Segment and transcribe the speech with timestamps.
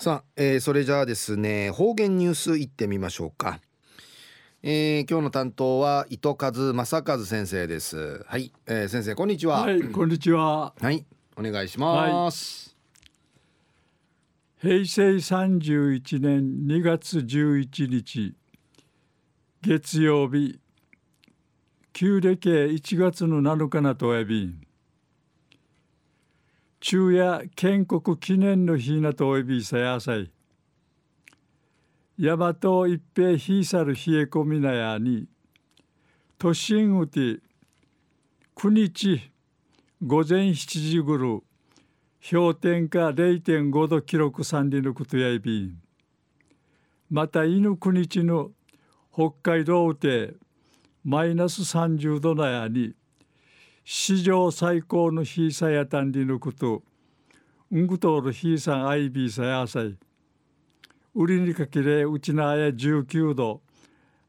[0.00, 3.58] さあ、えー、それじゃあですね方言ニュースいってみましょうか、
[4.62, 8.24] えー、今日の担当は糸数正和先生です。
[8.28, 9.62] はい、えー、先生こんにちは。
[9.62, 10.72] はいこんにちは。
[10.80, 11.04] はい
[11.36, 12.76] お願いします、
[14.62, 18.36] はい、平成三十一年二月十一日
[19.62, 20.60] 月曜日。
[21.92, 24.54] 旧暦一月の七日なとえび
[26.80, 30.30] 昼夜建国記念の日なとおびさやさい。
[32.20, 35.26] 大和一平ひいさる冷え込みなやに、
[36.38, 37.40] 都心うて、
[38.56, 39.30] 9日
[40.04, 41.42] 午前7時ごろ、
[42.30, 45.72] 氷点下0.5度記録さんりのことやいび
[47.10, 48.50] また犬9日の
[49.12, 50.34] 北海道で
[51.04, 52.94] マイナス30度なやに、
[53.90, 56.82] 史上最高の日さやたんりのこと、
[57.72, 59.96] うんぐとおるひいさんアイビーさやさい。
[61.14, 63.62] 売りにかけれうちなあや19度、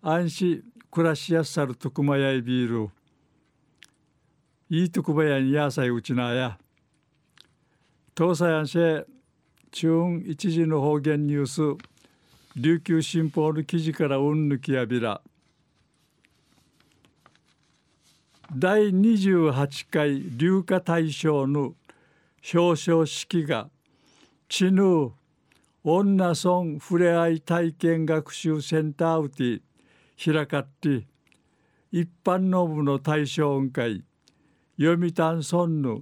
[0.02, 2.90] 安心暮らしやすさるとくまやいビール。
[4.70, 6.58] いいとくばやにやさいうちなあや。
[8.18, 9.06] 東西安市
[9.72, 11.62] 中一時の方言ニュース、
[12.56, 15.22] 琉球新報の記事からうんぬきやびら。
[18.58, 21.76] 第28回流化大賞の
[22.52, 23.70] 表彰式が
[24.48, 25.12] 知ぬ
[25.84, 31.06] 女村ふれあい体験学習センターウティ開かって
[31.92, 34.04] 一般の部の大賞会
[34.80, 36.02] 読谷村の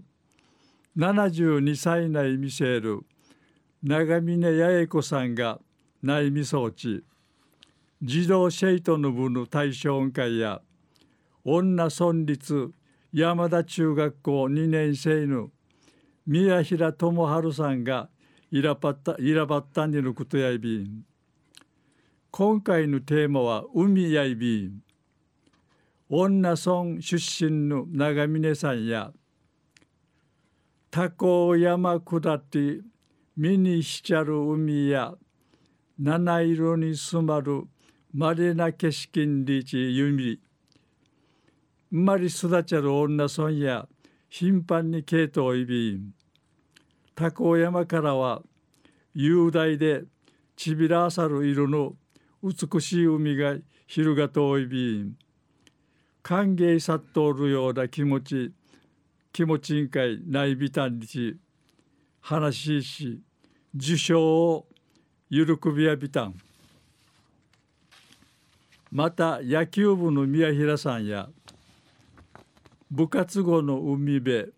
[0.97, 3.01] 72歳内見せる
[3.83, 5.59] 長峰八重子さんが
[6.01, 7.03] 内見装置
[8.01, 10.61] 児童シェイトの部の大賞会や
[11.49, 12.73] 女村立
[13.13, 15.49] 山田中学校2年生の
[16.25, 18.09] 宮平智春さんが
[18.51, 21.05] いらばったいらばったにのことやいびん。
[22.31, 24.81] 今回のテーマは海やいびん。
[26.09, 29.13] 女村出身の長峰さんや
[30.91, 32.81] 多幸山下って
[33.37, 35.13] 見にしちゃる海や
[35.97, 37.63] 七色に染まる
[38.11, 40.41] まれな景色にリーチ弓。
[41.91, 43.87] 生まれ育ちゃる女村や
[44.29, 46.13] 頻繁に系統いびん
[47.15, 48.41] 多幸山からは
[49.13, 50.03] 雄大で
[50.55, 51.93] ちびらあさる色の
[52.43, 53.55] 美しい海が
[53.87, 55.15] 広がといびん
[56.21, 58.51] 歓迎殺到るような気持ち
[59.31, 61.37] 気持ち委員会内備単日
[62.19, 63.21] 話しし
[63.75, 64.67] 受賞を
[65.29, 65.45] 喜
[65.75, 66.35] びやびたん。
[68.91, 71.29] また野球部の宮平さんや
[72.89, 74.53] 部活後の海辺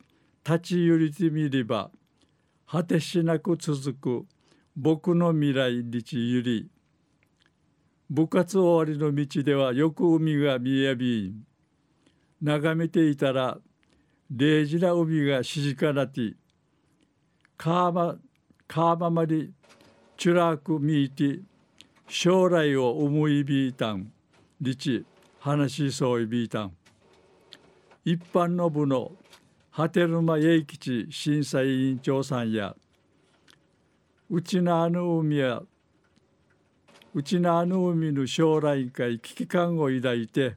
[0.46, 1.90] 立ち寄りてみれば
[2.68, 4.26] 果てしなく続く
[4.76, 6.70] 僕の未来日ゆり
[8.10, 11.34] 部活終わりの道ではよく海が見えび
[12.42, 13.58] 眺めていたら
[14.30, 16.34] 礼儀な海がしじかなて
[17.58, 18.16] かま
[18.68, 19.52] かままり
[20.18, 21.40] ちゅらく見いて
[22.08, 24.12] 将来を思いびいたん
[24.62, 25.04] りち
[25.40, 26.79] 話しそういびいたん。
[28.06, 29.12] 一般の部の
[29.72, 32.76] 波照間英吉審査委員長さんや
[34.30, 35.62] うちなあの海や
[37.14, 40.56] うちなあの海の将来会危機感を抱いて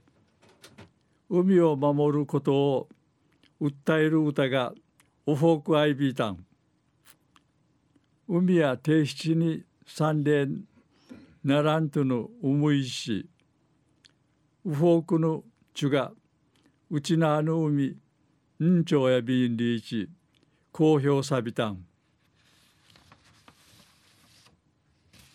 [1.29, 2.89] 海を守ることを
[3.61, 4.73] 訴える歌が
[5.25, 6.45] オフォークアイビータン。
[8.29, 10.65] 海や低七に三連
[11.45, 13.29] ならんとの思いし
[14.65, 15.43] ウフォークの
[15.75, 16.13] 地が
[16.95, 17.97] うちなあの海、
[18.63, 20.11] んちょうやびんりいち、
[20.71, 21.87] 公表さびたん。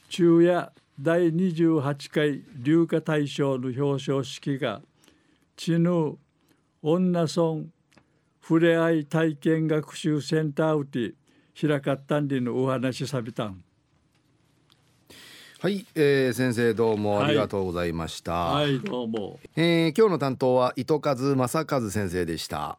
[0.07, 4.83] 昼夜第28回流化大賞の表彰式が、
[5.55, 6.19] 知ぬ
[6.83, 7.65] 女村
[8.39, 11.15] ふれあい体験学習センターうて
[11.59, 13.63] 開かったんでのお話さびたん。
[15.59, 18.31] はい、えー、先生どうもありがとうございました。
[18.31, 19.39] はい、はい、どうも。
[19.55, 22.77] えー、今日の担当は糸数正和先生でした。